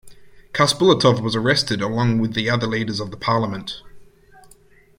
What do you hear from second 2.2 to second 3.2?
the other leaders of the